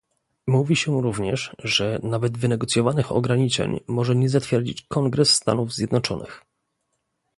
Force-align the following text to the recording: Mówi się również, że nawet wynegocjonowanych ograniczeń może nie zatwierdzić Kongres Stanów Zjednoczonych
Mówi 0.47 0.75
się 0.75 1.01
również, 1.01 1.55
że 1.59 1.99
nawet 2.03 2.37
wynegocjonowanych 2.37 3.11
ograniczeń 3.11 3.79
może 3.87 4.15
nie 4.15 4.29
zatwierdzić 4.29 4.81
Kongres 4.87 5.29
Stanów 5.33 5.75
Zjednoczonych 5.75 6.45